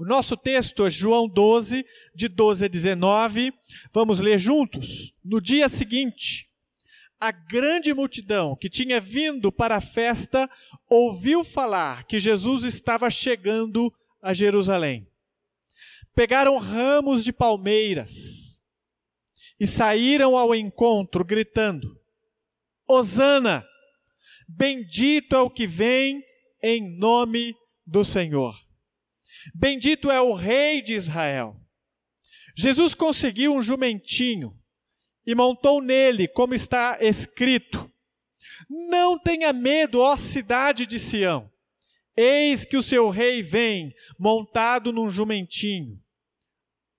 [0.00, 3.52] O nosso texto é João 12, de 12 a 19.
[3.92, 5.12] Vamos ler juntos?
[5.22, 6.48] No dia seguinte,
[7.20, 10.48] a grande multidão que tinha vindo para a festa
[10.88, 13.92] ouviu falar que Jesus estava chegando
[14.22, 15.06] a Jerusalém.
[16.14, 18.62] Pegaram ramos de palmeiras
[19.60, 22.00] e saíram ao encontro, gritando:
[22.88, 23.66] Hosana!
[24.48, 26.24] Bendito é o que vem
[26.62, 27.54] em nome
[27.86, 28.69] do Senhor.
[29.54, 31.56] Bendito é o Rei de Israel.
[32.56, 34.56] Jesus conseguiu um jumentinho
[35.26, 37.90] e montou nele, como está escrito:
[38.68, 41.50] Não tenha medo, ó cidade de Sião.
[42.16, 45.98] Eis que o seu rei vem montado num jumentinho.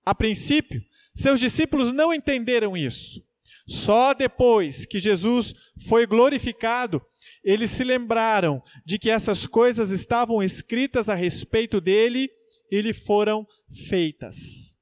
[0.04, 0.82] A princípio,
[1.14, 3.20] seus discípulos não entenderam isso.
[3.66, 5.54] Só depois que Jesus
[5.86, 7.00] foi glorificado,
[7.44, 12.30] eles se lembraram de que essas coisas estavam escritas a respeito dele
[12.70, 13.46] e lhe foram
[13.88, 14.76] feitas.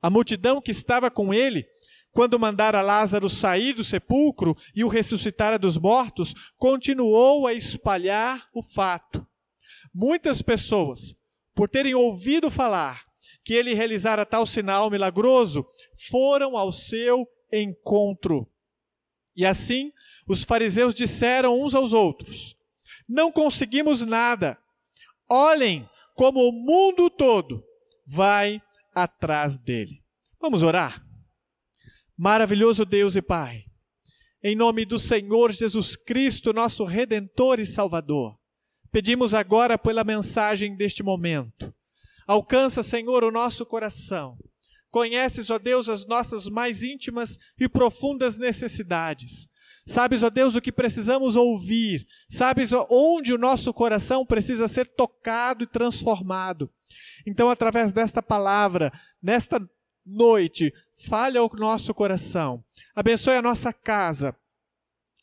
[0.00, 1.66] A multidão que estava com ele,
[2.10, 8.62] quando mandara Lázaro sair do sepulcro e o ressuscitara dos mortos, continuou a espalhar o
[8.62, 9.26] fato.
[9.94, 11.14] Muitas pessoas,
[11.54, 13.04] por terem ouvido falar
[13.44, 15.66] que ele realizara tal sinal milagroso,
[16.10, 18.48] foram ao seu encontro.
[19.34, 19.90] E assim
[20.32, 22.56] os fariseus disseram uns aos outros:
[23.08, 24.58] Não conseguimos nada.
[25.30, 27.62] Olhem como o mundo todo
[28.06, 28.60] vai
[28.94, 30.02] atrás dele.
[30.40, 31.04] Vamos orar?
[32.16, 33.64] Maravilhoso Deus e Pai,
[34.42, 38.38] em nome do Senhor Jesus Cristo, nosso Redentor e Salvador,
[38.90, 41.74] pedimos agora pela mensagem deste momento.
[42.26, 44.36] Alcança, Senhor, o nosso coração.
[44.90, 49.48] Conheces, ó Deus, as nossas mais íntimas e profundas necessidades.
[49.84, 52.06] Sabes, ó Deus, o que precisamos ouvir.
[52.28, 56.70] Sabes onde o nosso coração precisa ser tocado e transformado.
[57.26, 59.60] Então, através desta palavra, nesta
[60.04, 60.72] noite,
[61.08, 62.64] fale ao nosso coração.
[62.94, 64.36] Abençoe a nossa casa.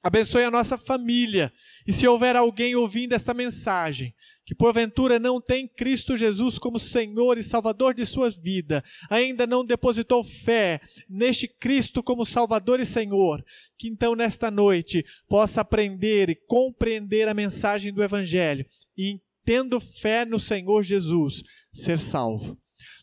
[0.01, 1.51] Abençoe a nossa família.
[1.85, 4.13] E se houver alguém ouvindo esta mensagem,
[4.45, 9.65] que porventura não tem Cristo Jesus como Senhor e Salvador de sua vida, ainda não
[9.65, 13.43] depositou fé neste Cristo como Salvador e Senhor,
[13.77, 18.65] que então nesta noite possa aprender e compreender a mensagem do Evangelho
[18.97, 21.43] e, tendo fé no Senhor Jesus,
[21.73, 22.57] ser salvo.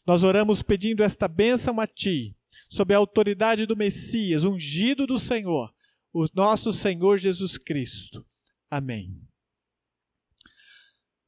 [0.07, 2.35] Nós oramos pedindo esta bênção a Ti,
[2.69, 5.73] sob a autoridade do Messias, ungido do Senhor,
[6.19, 8.27] o nosso Senhor Jesus Cristo.
[8.71, 9.21] Amém.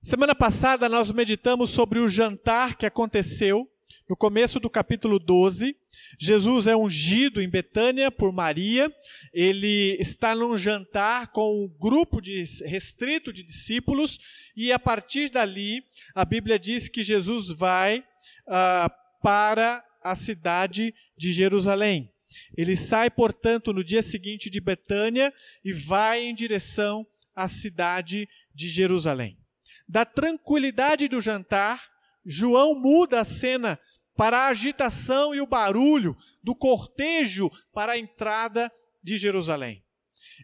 [0.02, 3.70] Semana passada nós meditamos sobre o jantar que aconteceu
[4.08, 5.76] no começo do capítulo 12.
[6.18, 8.90] Jesus é ungido em Betânia por Maria.
[9.34, 14.18] Ele está num jantar com um grupo de, restrito de discípulos
[14.56, 15.82] e a partir dali
[16.14, 18.90] a Bíblia diz que Jesus vai uh,
[19.22, 22.10] para a cidade de Jerusalém.
[22.56, 25.32] Ele sai, portanto, no dia seguinte de Betânia
[25.64, 29.38] e vai em direção à cidade de Jerusalém
[29.88, 31.82] da tranquilidade do jantar,
[32.24, 33.80] João muda a cena
[34.14, 38.70] para a agitação e o barulho do cortejo para a entrada
[39.02, 39.82] de Jerusalém.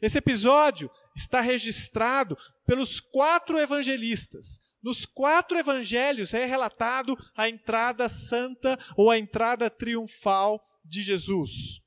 [0.00, 4.58] Esse episódio está registrado pelos quatro evangelistas.
[4.82, 11.83] Nos quatro evangelhos é relatado a entrada santa ou a entrada triunfal de Jesus.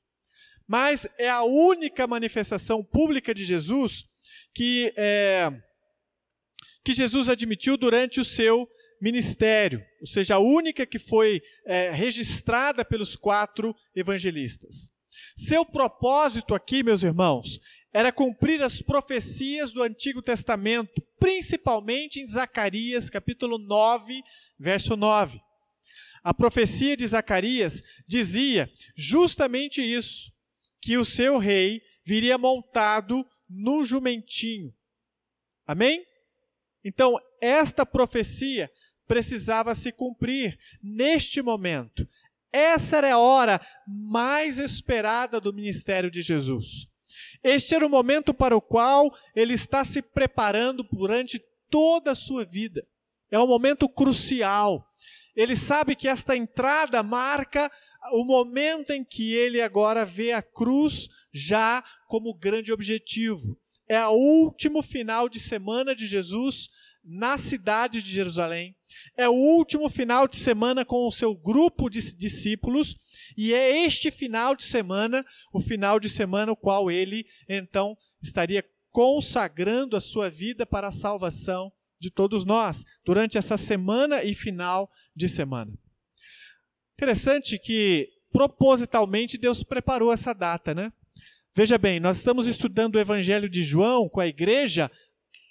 [0.68, 4.04] Mas é a única manifestação pública de Jesus
[4.54, 5.50] que é,
[6.84, 8.68] que Jesus admitiu durante o seu
[9.00, 14.90] ministério, ou seja, a única que foi é, registrada pelos quatro evangelistas.
[15.36, 17.60] Seu propósito aqui, meus irmãos,
[17.92, 24.22] era cumprir as profecias do Antigo Testamento, principalmente em Zacarias, capítulo 9,
[24.58, 25.40] verso 9.
[26.22, 30.30] A profecia de Zacarias dizia justamente isso:
[30.80, 34.72] que o seu rei viria montado num jumentinho.
[35.66, 36.04] Amém?
[36.84, 38.70] Então, esta profecia
[39.06, 42.08] precisava se cumprir neste momento.
[42.52, 46.86] Essa era a hora mais esperada do ministério de Jesus.
[47.42, 52.44] Este era o momento para o qual ele está se preparando durante toda a sua
[52.44, 52.86] vida.
[53.30, 54.86] É um momento crucial.
[55.36, 57.70] Ele sabe que esta entrada marca
[58.12, 63.58] o momento em que ele agora vê a cruz já como grande objetivo
[63.88, 66.68] é o último final de semana de Jesus
[67.02, 68.76] na cidade de Jerusalém.
[69.16, 72.94] É o último final de semana com o seu grupo de discípulos,
[73.36, 78.64] e é este final de semana, o final de semana o qual ele então estaria
[78.90, 84.90] consagrando a sua vida para a salvação de todos nós durante essa semana e final
[85.14, 85.72] de semana.
[86.98, 90.92] Interessante que propositalmente Deus preparou essa data, né?
[91.54, 94.90] Veja bem, nós estamos estudando o Evangelho de João com a igreja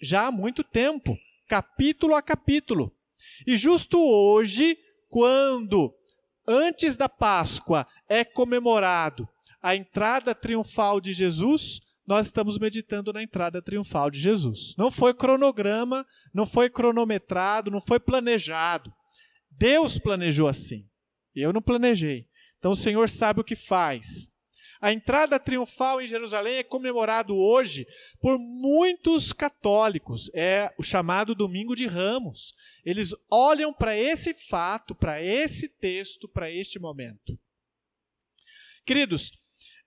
[0.02, 1.18] já há muito tempo,
[1.48, 2.94] capítulo a capítulo.
[3.48, 4.78] E justo hoje,
[5.08, 5.96] quando
[6.46, 9.26] antes da Páscoa é comemorado
[9.64, 14.76] a entrada triunfal de Jesus, nós estamos meditando na entrada triunfal de Jesus.
[14.78, 18.94] Não foi cronograma, não foi cronometrado, não foi planejado.
[19.50, 20.86] Deus planejou assim.
[21.42, 22.28] Eu não planejei.
[22.58, 24.32] Então o Senhor sabe o que faz.
[24.80, 27.88] A entrada triunfal em Jerusalém é comemorado hoje
[28.22, 30.30] por muitos católicos.
[30.34, 32.54] É o chamado Domingo de Ramos.
[32.86, 37.38] Eles olham para esse fato, para esse texto, para este momento.
[38.86, 39.32] Queridos,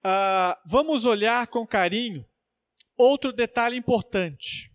[0.05, 2.27] uh, vamos olhar com carinho
[2.97, 4.71] outro detalhe importante.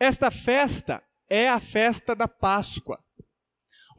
[0.00, 3.02] Esta festa é a festa da Páscoa.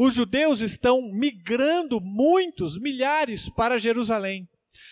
[0.01, 4.47] Os judeus estão migrando, muitos, milhares, para Jerusalém.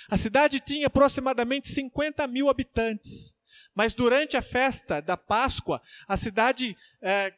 [0.10, 3.34] A cidade tinha aproximadamente 50 mil habitantes,
[3.74, 7.34] mas durante a festa da Páscoa, a cidade é,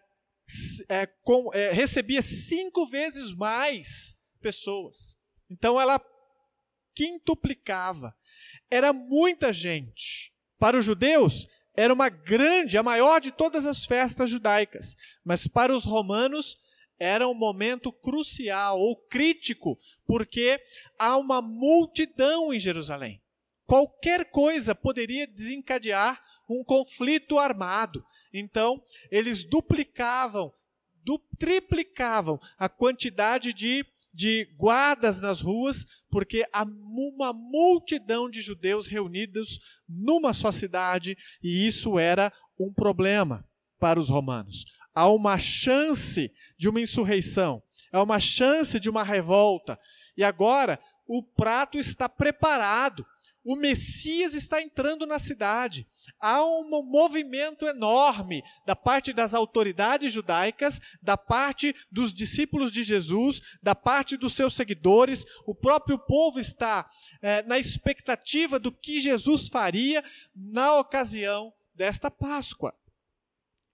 [0.90, 5.16] é, com, é, recebia cinco vezes mais pessoas.
[5.48, 6.02] Então ela
[6.96, 8.16] quintuplicava.
[8.72, 10.34] Era muita gente.
[10.58, 15.76] Para os judeus, era uma grande, a maior de todas as festas judaicas, mas para
[15.76, 16.58] os romanos
[17.00, 20.62] era um momento crucial ou crítico, porque
[21.00, 23.22] há uma multidão em Jerusalém.
[23.66, 28.04] Qualquer coisa poderia desencadear um conflito armado.
[28.34, 30.52] Então, eles duplicavam,
[31.04, 38.88] du triplicavam a quantidade de, de guardas nas ruas, porque há uma multidão de judeus
[38.88, 43.48] reunidos numa só cidade, e isso era um problema
[43.80, 49.80] para os romanos há uma chance de uma insurreição, há uma chance de uma revolta.
[50.18, 53.06] E agora o prato está preparado.
[53.44, 55.88] O Messias está entrando na cidade.
[56.20, 63.42] Há um movimento enorme da parte das autoridades judaicas, da parte dos discípulos de Jesus,
[63.64, 65.24] da parte dos seus seguidores.
[65.48, 66.86] O próprio povo está
[67.22, 70.04] é, na expectativa do que Jesus faria
[70.36, 72.76] na ocasião desta Páscoa.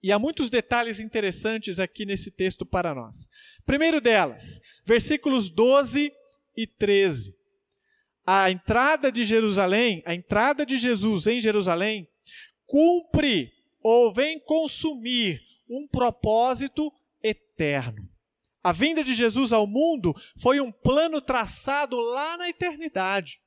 [0.05, 3.27] E há muitos detalhes interessantes aqui nesse texto para nós.
[3.65, 6.13] Primeiro delas, versículos 12
[6.55, 7.35] e 13.
[8.23, 12.07] A entrada de Jerusalém, a entrada de Jesus em Jerusalém,
[12.67, 16.93] cumpre ou vem consumir um propósito
[17.23, 18.07] eterno.
[18.63, 23.39] A vinda de Jesus ao mundo foi um plano traçado lá na eternidade.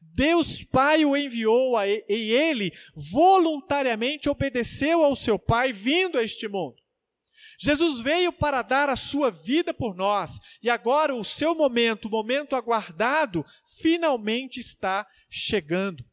[0.00, 6.76] Deus Pai o enviou e ele voluntariamente obedeceu ao seu Pai vindo a este mundo.
[7.58, 12.10] Jesus veio para dar a sua vida por nós e agora o seu momento, o
[12.10, 13.44] momento aguardado,
[13.80, 16.04] finalmente está chegando.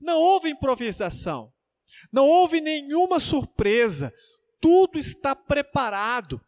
[0.00, 1.52] Não houve improvisação,
[2.12, 4.12] não houve nenhuma surpresa,
[4.60, 6.40] tudo está preparado,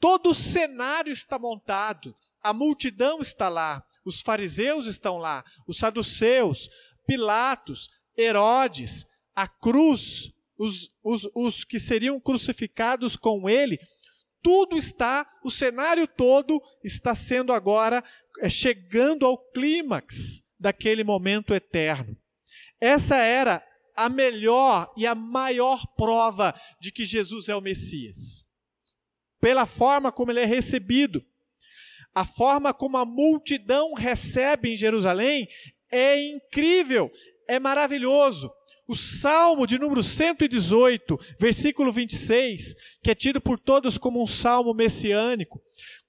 [0.00, 6.68] todo o cenário está montado, a multidão está lá, os fariseus estão lá, os saduceus,
[7.06, 9.04] Pilatos, Herodes,
[9.34, 13.78] a cruz, os, os, os que seriam crucificados com ele,
[14.42, 18.02] tudo está, o cenário todo está sendo agora
[18.40, 22.16] é, chegando ao clímax daquele momento eterno.
[22.80, 23.64] Essa era
[23.96, 28.46] a melhor e a maior prova de que Jesus é o Messias.
[29.40, 31.24] Pela forma como ele é recebido.
[32.14, 35.48] A forma como a multidão recebe em Jerusalém
[35.90, 37.10] é incrível,
[37.48, 38.52] é maravilhoso.
[38.86, 44.74] O Salmo de número 118, versículo 26, que é tido por todos como um salmo
[44.74, 45.62] messiânico,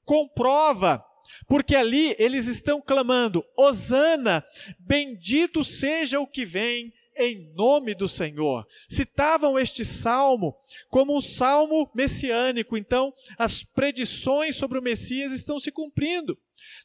[0.04, 1.04] comprova,
[1.48, 4.44] porque ali eles estão clamando: Hosana,
[4.80, 8.68] bendito seja o que vem em nome do Senhor.
[8.90, 10.56] Citavam este salmo
[10.90, 16.38] como um salmo messiânico, então as predições sobre o Messias estão se cumprindo.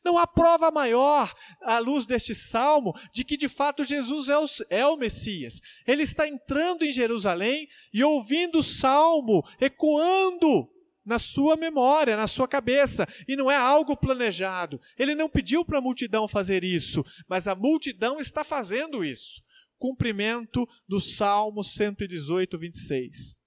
[0.04, 1.32] Não há prova maior,
[1.62, 5.60] à luz deste salmo, de que de fato Jesus é o, é o Messias.
[5.86, 10.68] Ele está entrando em Jerusalém e ouvindo o salmo, ecoando
[11.04, 14.78] na sua memória, na sua cabeça, e não é algo planejado.
[14.98, 19.42] Ele não pediu para a multidão fazer isso, mas a multidão está fazendo isso
[19.78, 23.38] cumprimento do Salmo 118, 26.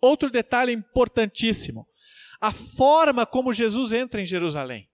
[0.00, 1.86] Outro detalhe importantíssimo:
[2.40, 4.88] a forma como Jesus entra em Jerusalém.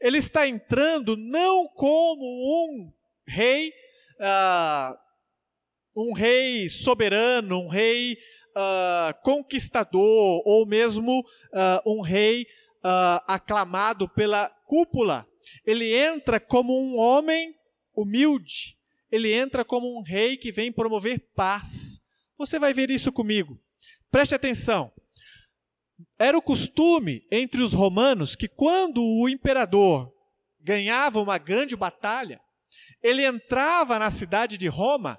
[0.00, 2.92] Ele está entrando não como um
[3.26, 3.72] rei,
[4.20, 4.96] uh,
[5.96, 12.46] um rei soberano, um rei uh, conquistador ou mesmo uh, um rei
[13.26, 15.26] aclamado pela cúpula.
[15.64, 17.50] Ele entra como um homem
[17.92, 18.75] humilde.
[19.10, 22.00] Ele entra como um rei que vem promover paz.
[22.38, 23.60] Você vai ver isso comigo.
[24.10, 24.92] Preste atenção.
[26.18, 30.12] Era o costume entre os romanos que quando o imperador
[30.60, 32.40] ganhava uma grande batalha,
[33.02, 35.18] ele entrava na cidade de Roma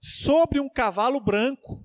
[0.00, 1.82] sobre um cavalo branco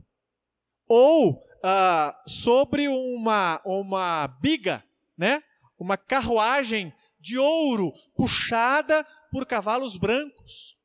[0.88, 4.84] ou uh, sobre uma, uma biga,
[5.18, 5.42] né?
[5.80, 10.76] uma carruagem de ouro puxada por cavalos brancos.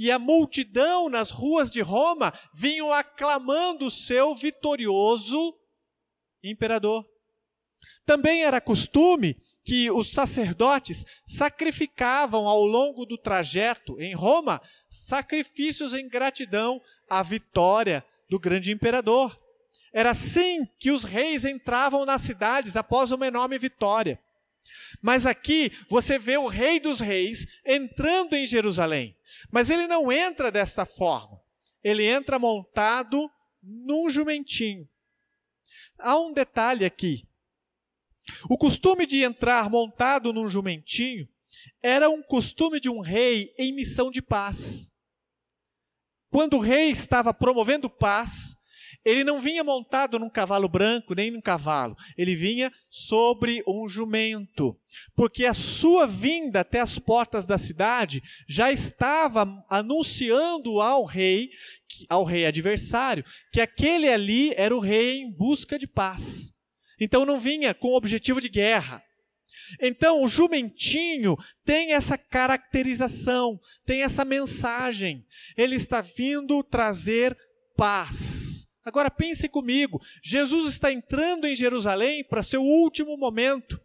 [0.00, 5.54] E a multidão nas ruas de Roma vinham aclamando o seu vitorioso
[6.42, 7.06] imperador.
[8.06, 16.08] Também era costume que os sacerdotes sacrificavam ao longo do trajeto em Roma sacrifícios em
[16.08, 19.38] gratidão à vitória do grande imperador.
[19.92, 24.18] Era assim que os reis entravam nas cidades após uma enorme vitória.
[25.00, 29.16] Mas aqui você vê o Rei dos Reis entrando em Jerusalém.
[29.50, 31.40] Mas ele não entra desta forma.
[31.82, 33.30] Ele entra montado
[33.62, 34.88] num jumentinho.
[35.98, 37.26] Há um detalhe aqui.
[38.48, 41.28] O costume de entrar montado num jumentinho
[41.82, 44.92] era um costume de um rei em missão de paz.
[46.30, 48.54] Quando o rei estava promovendo paz,
[49.04, 51.96] ele não vinha montado num cavalo branco, nem num cavalo.
[52.18, 54.78] Ele vinha sobre um jumento.
[55.16, 61.50] Porque a sua vinda até as portas da cidade já estava anunciando ao rei,
[62.08, 66.52] ao rei adversário, que aquele ali era o rei em busca de paz.
[67.00, 69.02] Então não vinha com o objetivo de guerra.
[69.80, 75.24] Então, o jumentinho tem essa caracterização, tem essa mensagem.
[75.56, 77.36] Ele está vindo trazer
[77.76, 78.49] paz.
[78.84, 83.80] Agora pense comigo: Jesus está entrando em Jerusalém para seu último momento.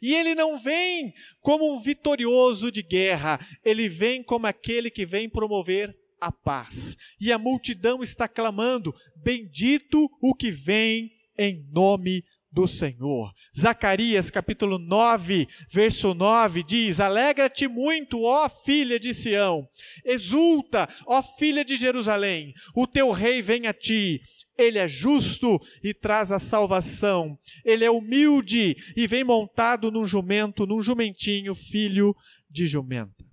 [0.00, 5.28] E ele não vem como um vitorioso de guerra, ele vem como aquele que vem
[5.28, 6.96] promover a paz.
[7.20, 12.24] E a multidão está clamando: Bendito o que vem em nome
[12.54, 13.34] do Senhor.
[13.54, 19.68] Zacarias capítulo 9, verso 9 diz: Alegra-te muito, ó filha de Sião,
[20.04, 24.22] exulta, ó filha de Jerusalém, o teu rei vem a ti.
[24.56, 27.36] Ele é justo e traz a salvação.
[27.64, 32.14] Ele é humilde e vem montado num jumento, num jumentinho, filho
[32.48, 33.24] de jumenta.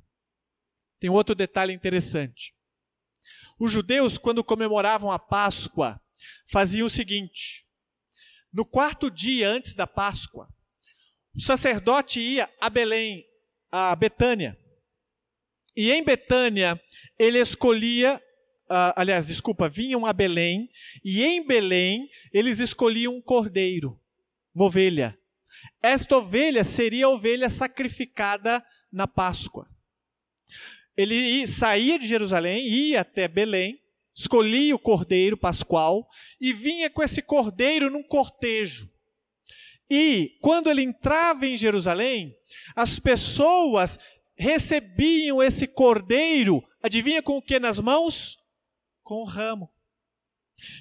[1.00, 2.56] Tem outro detalhe interessante.
[3.60, 6.02] Os judeus, quando comemoravam a Páscoa,
[6.48, 7.68] faziam o seguinte:
[8.54, 10.48] no quarto dia antes da Páscoa,
[11.36, 13.26] o sacerdote ia a Belém,
[13.72, 14.58] a Betânia.
[15.76, 16.82] E em Betânia,
[17.18, 18.22] ele escolhia,
[18.70, 20.70] uh, aliás, desculpa, vinham a Belém,
[21.04, 23.98] e em Belém eles escolhiam um cordeiro,
[24.54, 25.18] uma ovelha.
[25.82, 29.70] Esta ovelha seria a ovelha sacrificada na Páscoa.
[30.98, 33.81] Ele saía de Jerusalém, ia até Belém,
[34.16, 36.08] escolhia o cordeiro pascual
[36.40, 38.90] e vinha com esse cordeiro num cortejo.
[39.90, 42.34] E quando ele entrava em Jerusalém,
[42.76, 44.00] as pessoas
[44.36, 48.38] recebiam esse cordeiro, adivinha com o que nas mãos?
[49.04, 49.70] Com o ramo.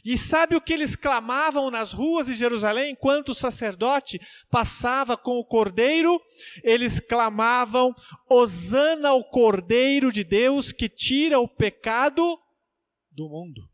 [0.05, 4.21] E sabe o que eles clamavam nas ruas de Jerusalém enquanto o sacerdote
[4.51, 6.21] passava com o cordeiro?
[6.63, 7.95] Eles clamavam:
[8.29, 12.39] Hosana ao cordeiro de Deus que tira o pecado
[13.21, 13.69] do mundo.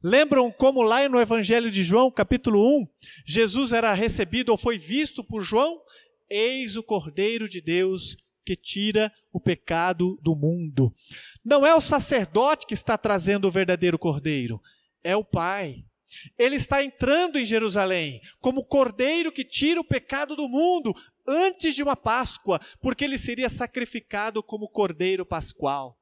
[0.00, 2.86] Lembram como lá no Evangelho de João, capítulo 1,
[3.26, 5.80] Jesus era recebido ou foi visto por João?
[6.30, 10.94] Eis o Cordeiro de Deus que tira o pecado do mundo.
[11.44, 14.60] Não é o sacerdote que está trazendo o verdadeiro Cordeiro,
[15.02, 15.84] é o Pai.
[16.38, 20.94] Ele está entrando em Jerusalém como Cordeiro que tira o pecado do mundo
[21.26, 25.98] antes de uma Páscoa, porque ele seria sacrificado como Cordeiro Pascual.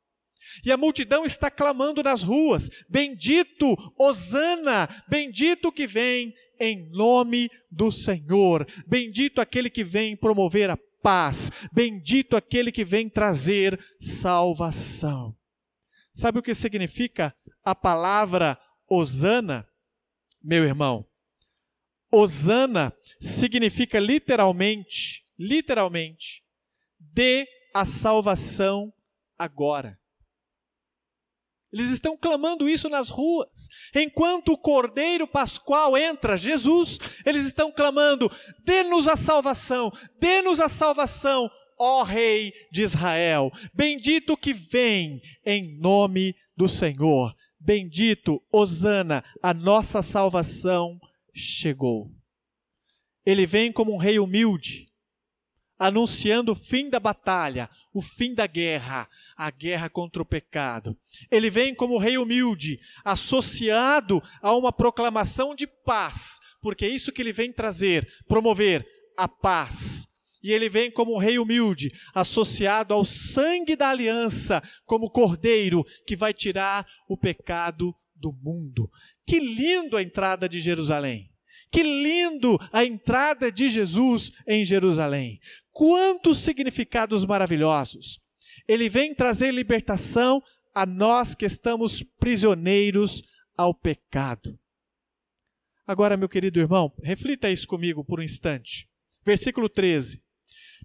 [0.64, 7.90] E a multidão está clamando nas ruas: Bendito, Hosana, bendito que vem em nome do
[7.90, 15.34] Senhor, bendito aquele que vem promover a paz, bendito aquele que vem trazer salvação.
[16.12, 19.66] Sabe o que significa a palavra Hosana,
[20.42, 21.06] meu irmão?
[22.12, 26.44] Hosana significa literalmente, literalmente,
[26.98, 28.92] dê a salvação
[29.38, 29.99] agora.
[31.72, 33.68] Eles estão clamando isso nas ruas.
[33.94, 38.30] Enquanto o Cordeiro Pascual entra, Jesus, eles estão clamando:
[38.64, 41.48] dê-nos a salvação, dê-nos a salvação,
[41.78, 43.50] ó Rei de Israel.
[43.72, 47.34] Bendito que vem em nome do Senhor.
[47.62, 50.98] bendito, Hosana, a nossa salvação
[51.34, 52.10] chegou.
[53.24, 54.89] Ele vem como um rei humilde,
[55.80, 60.94] anunciando o fim da batalha, o fim da guerra, a guerra contra o pecado.
[61.30, 67.22] Ele vem como rei humilde, associado a uma proclamação de paz, porque é isso que
[67.22, 70.06] ele vem trazer, promover a paz.
[70.42, 76.34] E ele vem como rei humilde, associado ao sangue da aliança, como cordeiro que vai
[76.34, 78.90] tirar o pecado do mundo.
[79.26, 81.30] Que lindo a entrada de Jerusalém!
[81.70, 85.40] Que lindo a entrada de Jesus em Jerusalém.
[85.80, 88.18] Quantos significados maravilhosos!
[88.68, 90.42] Ele vem trazer libertação
[90.74, 93.22] a nós que estamos prisioneiros
[93.56, 94.60] ao pecado.
[95.86, 98.90] Agora, meu querido irmão, reflita isso comigo por um instante.
[99.24, 100.22] Versículo 13.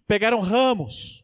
[0.08, 1.22] Pegaram ramos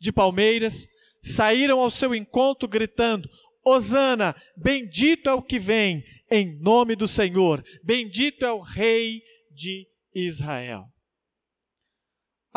[0.00, 0.84] de palmeiras,
[1.22, 3.30] saíram ao seu encontro gritando:
[3.64, 9.86] Hosana, bendito é o que vem em nome do Senhor, bendito é o Rei de
[10.12, 10.90] Israel.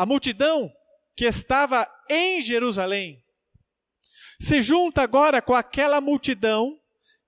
[0.00, 0.74] A multidão
[1.14, 3.22] que estava em Jerusalém
[4.40, 6.80] se junta agora com aquela multidão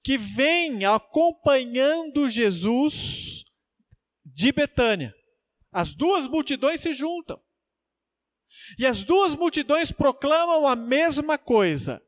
[0.02, 3.44] que vem acompanhando Jesus
[4.24, 5.14] de Betânia.
[5.70, 7.38] As duas multidões se juntam.
[8.78, 12.02] E as duas multidões proclamam a mesma coisa.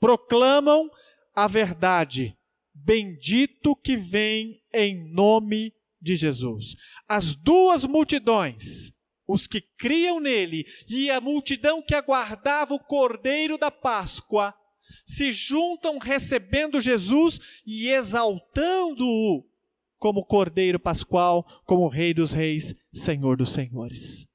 [0.00, 0.90] Proclamam
[1.34, 2.34] a verdade.
[2.72, 6.74] Bendito que vem em nome de Jesus.
[7.06, 8.96] As duas multidões
[9.28, 14.54] os que criam nele e a multidão que aguardava o cordeiro da Páscoa
[15.04, 19.44] se juntam recebendo Jesus e exaltando-o
[19.98, 24.27] como cordeiro pascual, como rei dos reis, senhor dos senhores.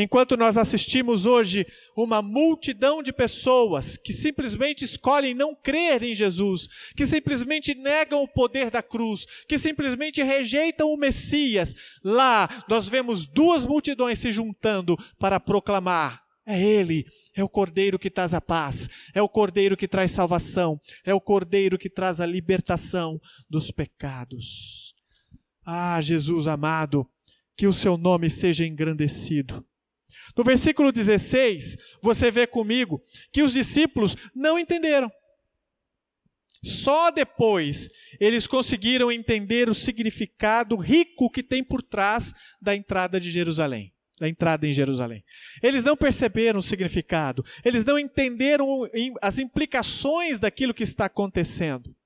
[0.00, 6.68] Enquanto nós assistimos hoje uma multidão de pessoas que simplesmente escolhem não crer em Jesus,
[6.96, 13.26] que simplesmente negam o poder da cruz, que simplesmente rejeitam o Messias, lá nós vemos
[13.26, 17.04] duas multidões se juntando para proclamar: é Ele,
[17.36, 21.20] é o Cordeiro que traz a paz, é o Cordeiro que traz salvação, é o
[21.20, 24.94] Cordeiro que traz a libertação dos pecados.
[25.62, 27.06] Ah, Jesus amado,
[27.54, 29.62] que o seu nome seja engrandecido
[30.36, 35.10] no versículo 16, você vê comigo que os discípulos não entenderam.
[36.62, 37.88] Só depois
[38.18, 44.28] eles conseguiram entender o significado rico que tem por trás da entrada de Jerusalém, da
[44.28, 45.24] entrada em Jerusalém.
[45.62, 48.86] Eles não perceberam o significado, eles não entenderam
[49.22, 51.96] as implicações daquilo que está acontecendo.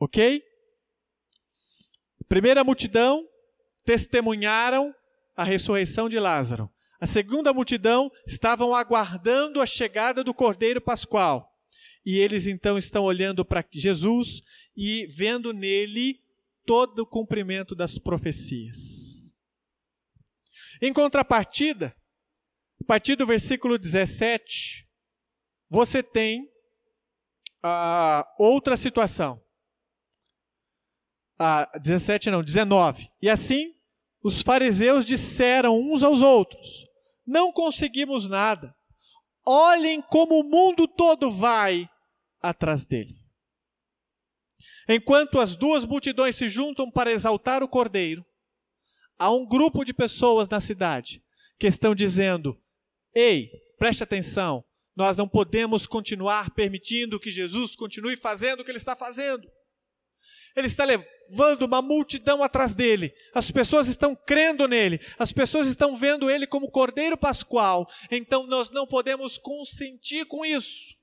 [0.00, 0.42] OK?
[2.28, 3.24] Primeira multidão
[3.84, 4.92] testemunharam
[5.36, 6.70] a ressurreição de Lázaro.
[7.00, 11.52] A segunda multidão estavam aguardando a chegada do Cordeiro Pascual.
[12.04, 14.42] E eles então estão olhando para Jesus
[14.76, 16.20] e vendo nele
[16.64, 19.34] todo o cumprimento das profecias.
[20.80, 21.94] Em contrapartida,
[22.80, 24.88] a partir do versículo 17,
[25.70, 26.44] você tem
[27.64, 29.42] uh, outra situação.
[31.40, 33.10] Uh, 17 não, 19.
[33.20, 33.74] E assim
[34.22, 36.86] os fariseus disseram uns aos outros:
[37.26, 38.74] Não conseguimos nada.
[39.44, 41.88] Olhem como o mundo todo vai
[42.40, 43.16] atrás dele.
[44.88, 48.24] Enquanto as duas multidões se juntam para exaltar o cordeiro,
[49.18, 51.22] há um grupo de pessoas na cidade
[51.58, 52.60] que estão dizendo:
[53.14, 58.78] Ei, preste atenção, nós não podemos continuar permitindo que Jesus continue fazendo o que ele
[58.78, 59.50] está fazendo.
[60.54, 60.84] Ele está
[61.32, 63.14] levando uma multidão atrás dele.
[63.34, 65.00] As pessoas estão crendo nele.
[65.18, 67.88] As pessoas estão vendo ele como Cordeiro Pascual.
[68.10, 70.94] Então nós não podemos consentir com isso.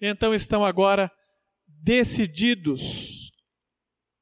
[0.00, 1.10] Então estão agora
[1.66, 3.32] decididos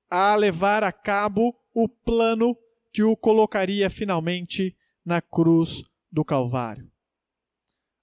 [0.09, 2.57] a levar a cabo o plano
[2.93, 6.91] que o colocaria finalmente na cruz do Calvário.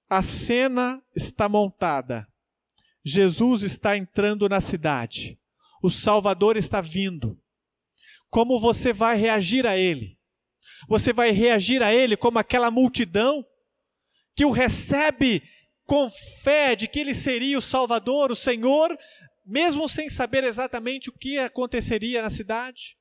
[0.10, 2.28] A cena está montada.
[3.04, 5.38] Jesus está entrando na cidade.
[5.88, 7.40] O Salvador está vindo.
[8.30, 10.20] Como você vai reagir a ele?
[10.90, 13.42] Você vai reagir a ele como aquela multidão
[14.36, 15.42] que o recebe
[15.86, 16.10] com
[16.44, 18.98] fé de que ele seria o Salvador, o Senhor,
[19.46, 22.98] mesmo sem saber exatamente o que aconteceria na cidade?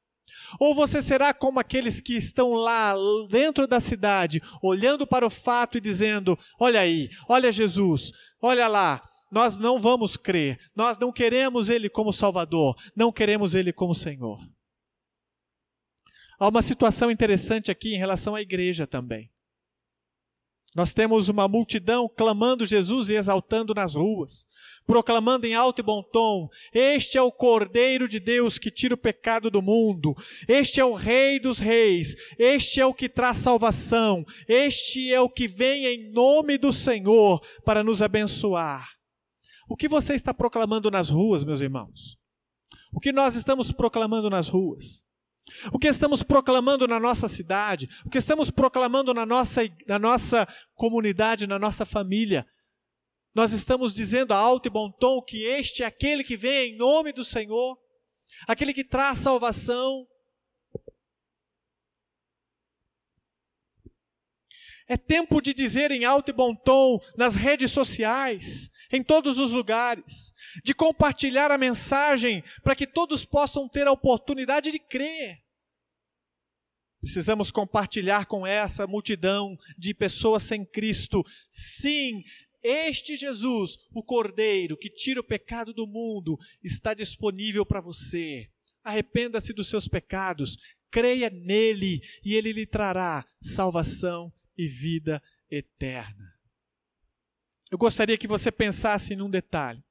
[0.61, 2.95] Ou você será como aqueles que estão lá
[3.29, 9.03] dentro da cidade, olhando para o fato e dizendo: Olha aí, olha Jesus, olha lá,
[9.37, 14.41] nós não vamos crer, nós não queremos Ele como Salvador, não queremos Ele como Senhor.
[16.39, 19.31] Há uma situação interessante aqui em relação à igreja também.
[20.75, 24.47] Nós temos uma multidão clamando Jesus e exaltando nas ruas,
[24.87, 28.99] proclamando em alto e bom tom: Este é o Cordeiro de Deus que tira o
[28.99, 30.15] pecado do mundo,
[30.49, 35.29] este é o Rei dos Reis, este é o que traz salvação, este é o
[35.29, 38.96] que vem em nome do Senhor para nos abençoar.
[39.69, 42.17] O que você está proclamando nas ruas, meus irmãos?
[42.93, 45.05] O que nós estamos proclamando nas ruas?
[45.73, 50.47] O que estamos proclamando na nossa cidade, o que estamos proclamando na nossa, na nossa
[50.75, 52.47] comunidade, na nossa família.
[53.35, 56.77] Nós estamos dizendo a alto e bom tom que este é aquele que vem em
[56.77, 57.79] nome do Senhor,
[58.49, 60.07] aquele que traz salvação.
[64.89, 69.51] É tempo de dizer em alto e bom tom nas redes sociais, em todos os
[69.51, 70.33] lugares,
[70.65, 75.43] de compartilhar a mensagem para que todos possam ter a oportunidade de crer.
[77.01, 81.23] Precisamos compartilhar com essa multidão de pessoas sem Cristo.
[81.51, 82.23] Sim,
[82.63, 88.51] este Jesus, o Cordeiro que tira o pecado do mundo, está disponível para você.
[88.83, 90.57] Arrependa-se dos seus pecados,
[90.91, 96.36] creia nele e ele lhe trará salvação e vida eterna.
[97.71, 99.83] Eu gostaria que você pensasse num detalhe.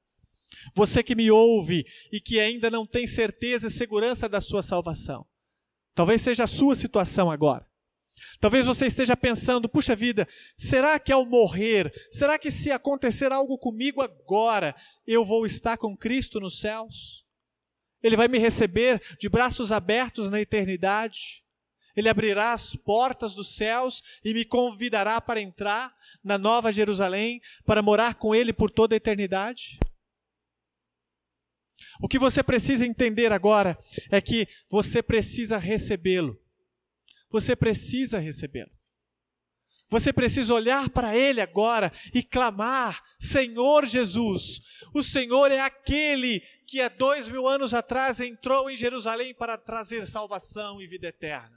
[0.74, 5.26] Você que me ouve e que ainda não tem certeza e segurança da sua salvação.
[5.94, 7.66] Talvez seja a sua situação agora.
[8.40, 13.58] Talvez você esteja pensando: puxa vida, será que ao morrer, será que se acontecer algo
[13.58, 14.74] comigo agora,
[15.06, 17.24] eu vou estar com Cristo nos céus?
[18.02, 21.44] Ele vai me receber de braços abertos na eternidade?
[21.96, 27.82] Ele abrirá as portas dos céus e me convidará para entrar na Nova Jerusalém, para
[27.82, 29.78] morar com Ele por toda a eternidade?
[32.00, 33.78] O que você precisa entender agora
[34.10, 36.38] é que você precisa recebê-lo.
[37.30, 38.70] Você precisa recebê-lo.
[39.88, 44.60] Você precisa olhar para Ele agora e clamar: Senhor Jesus,
[44.92, 50.06] o Senhor é aquele que há dois mil anos atrás entrou em Jerusalém para trazer
[50.06, 51.55] salvação e vida eterna.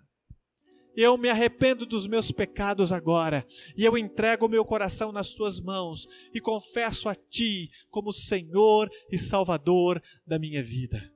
[1.02, 5.58] Eu me arrependo dos meus pecados agora, e eu entrego o meu coração nas tuas
[5.58, 11.10] mãos e confesso a ti como Senhor e Salvador da minha vida.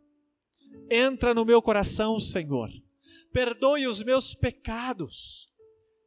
[0.89, 2.69] Entra no meu coração, Senhor.
[3.33, 5.49] Perdoe os meus pecados.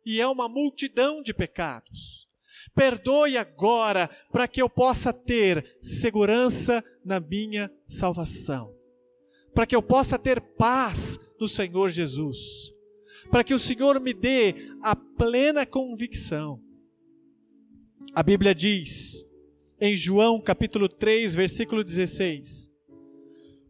[0.06, 2.26] E é uma multidão de pecados.
[2.74, 8.74] Perdoe agora para que eu possa ter segurança na minha salvação.
[9.54, 12.74] Para que eu possa ter paz no Senhor Jesus
[13.30, 16.60] para que o Senhor me dê a plena convicção.
[18.14, 19.26] A Bíblia diz,
[19.80, 22.70] em João capítulo 3, versículo 16: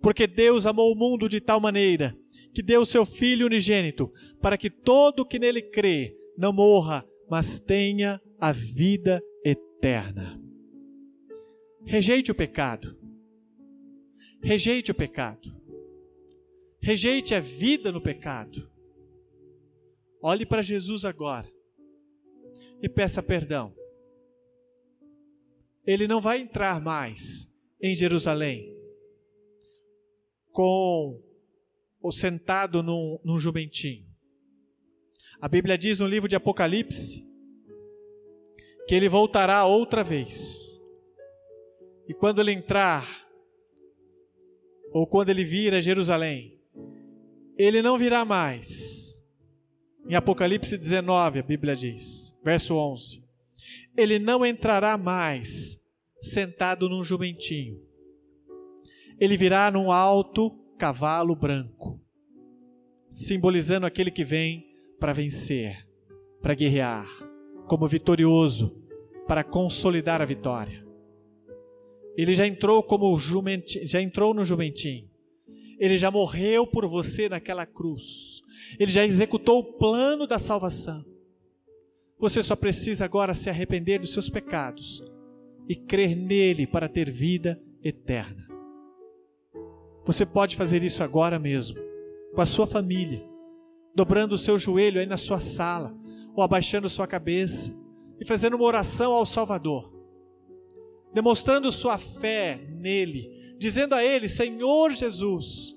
[0.01, 2.17] Porque Deus amou o mundo de tal maneira
[2.57, 7.61] que deu o seu Filho unigênito, para que todo que nele crê não morra, mas
[7.61, 10.41] tenha a vida eterna.
[11.85, 12.97] Rejeite o pecado.
[14.43, 15.55] Rejeite o pecado.
[16.81, 18.71] Rejeite a vida no pecado.
[20.23, 21.51] Olhe para Jesus agora
[22.83, 23.75] e peça perdão.
[25.87, 27.49] Ele não vai entrar mais
[27.81, 28.75] em Jerusalém
[30.51, 31.23] com
[32.01, 34.07] ou sentado num, num jumentinho.
[35.41, 37.27] A Bíblia diz no livro de Apocalipse
[38.87, 40.81] que ele voltará outra vez.
[42.09, 43.27] E quando ele entrar,
[44.93, 46.61] ou quando ele vir a Jerusalém,
[47.59, 49.06] ele não virá mais
[50.09, 53.25] em Apocalipse 19, a Bíblia diz, verso 11:
[53.97, 55.81] Ele não entrará mais
[56.21, 57.81] sentado num jumentinho,
[59.19, 62.01] ele virá num alto cavalo branco,
[63.11, 64.67] simbolizando aquele que vem
[65.01, 65.87] para vencer,
[66.41, 67.07] para guerrear,
[67.67, 68.83] como vitorioso,
[69.27, 70.87] para consolidar a vitória.
[72.17, 75.11] Ele já entrou como jumentinho, já entrou no jumentinho.
[75.79, 78.43] Ele já morreu por você naquela cruz.
[78.79, 81.05] Ele já executou o plano da salvação.
[82.19, 85.05] Você só precisa agora se arrepender dos seus pecados
[85.69, 88.47] e crer nele para ter vida eterna.
[90.05, 91.79] Você pode fazer isso agora mesmo,
[92.35, 93.23] com a sua família,
[93.95, 95.95] dobrando o seu joelho aí na sua sala,
[96.35, 97.75] ou abaixando sua cabeça
[98.21, 99.93] e fazendo uma oração ao Salvador,
[101.13, 105.75] demonstrando sua fé nele, dizendo a ele: Senhor Jesus,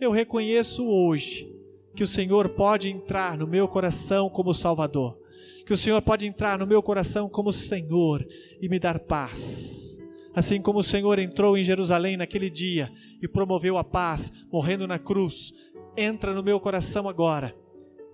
[0.00, 1.50] eu reconheço hoje
[1.94, 5.18] que o Senhor pode entrar no meu coração como Salvador,
[5.66, 8.26] que o Senhor pode entrar no meu coração como Senhor
[8.60, 9.98] e me dar paz.
[10.34, 14.98] Assim como o Senhor entrou em Jerusalém naquele dia e promoveu a paz, morrendo na
[14.98, 15.52] cruz,
[15.96, 17.54] entra no meu coração agora,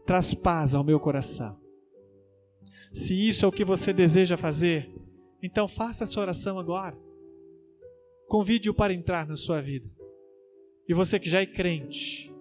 [0.05, 1.57] traz paz ao meu coração.
[2.93, 4.93] Se isso é o que você deseja fazer,
[5.41, 6.99] então faça essa oração agora.
[8.29, 9.91] Convide-o para entrar na sua vida.
[10.87, 12.33] E você que já é crente,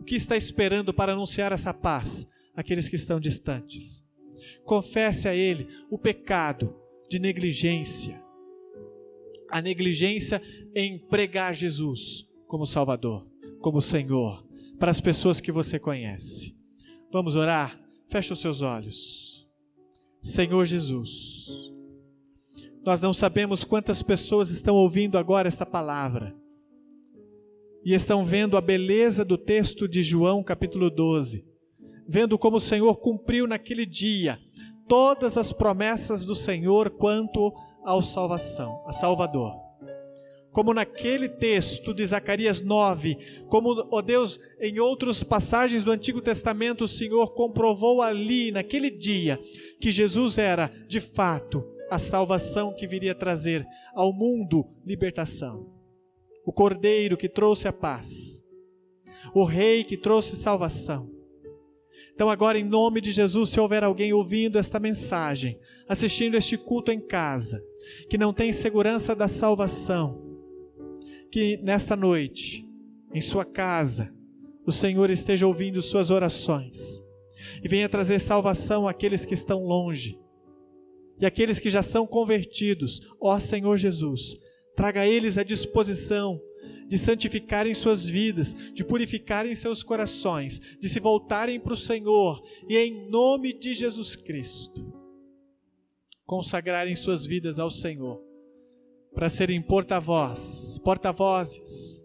[0.00, 4.04] o que está esperando para anunciar essa paz àqueles que estão distantes?
[4.64, 6.74] Confesse a Ele o pecado
[7.10, 8.22] de negligência,
[9.50, 10.40] a negligência
[10.74, 13.26] em pregar Jesus como Salvador,
[13.60, 14.46] como Senhor,
[14.78, 16.56] para as pessoas que você conhece.
[17.10, 17.80] Vamos orar?
[18.08, 19.48] Feche os seus olhos.
[20.22, 21.70] Senhor Jesus,
[22.88, 26.34] nós não sabemos quantas pessoas estão ouvindo agora esta palavra
[27.84, 31.44] e estão vendo a beleza do texto de João, capítulo 12,
[32.08, 34.38] vendo como o Senhor cumpriu naquele dia
[34.88, 37.52] todas as promessas do Senhor quanto
[37.84, 39.52] ao salvação, a Salvador.
[40.50, 43.18] Como naquele texto de Zacarias 9,
[43.50, 48.88] como, ó oh Deus, em outras passagens do Antigo Testamento, o Senhor comprovou ali, naquele
[48.88, 49.38] dia,
[49.78, 55.66] que Jesus era, de fato, a salvação que viria trazer ao mundo libertação.
[56.44, 58.44] O Cordeiro que trouxe a paz.
[59.34, 61.18] O Rei que trouxe salvação
[62.18, 65.56] então, agora, em nome de Jesus, se houver alguém ouvindo esta mensagem,
[65.88, 67.62] assistindo este culto em casa,
[68.10, 70.20] que não tem segurança da salvação,
[71.30, 72.68] que nesta noite,
[73.14, 74.12] em sua casa,
[74.66, 77.00] o Senhor esteja ouvindo suas orações
[77.62, 80.18] e venha trazer salvação àqueles que estão longe
[81.20, 84.36] e àqueles que já são convertidos, ó Senhor Jesus,
[84.76, 86.40] traga eles à disposição
[86.88, 92.76] de santificarem suas vidas, de purificarem seus corações, de se voltarem para o Senhor e,
[92.76, 94.90] em nome de Jesus Cristo,
[96.24, 98.22] consagrarem suas vidas ao Senhor,
[99.14, 102.02] para serem porta-voz, porta-vozes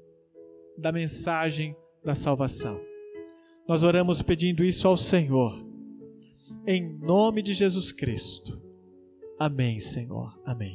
[0.77, 2.81] da mensagem da salvação.
[3.67, 5.65] Nós oramos pedindo isso ao Senhor,
[6.67, 8.62] em nome de Jesus Cristo.
[9.39, 10.33] Amém, Senhor.
[10.45, 10.71] Amém.